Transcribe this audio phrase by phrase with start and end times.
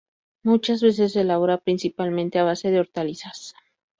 [0.41, 3.53] Muchas veces se elabora principalmente a base de hortalizas.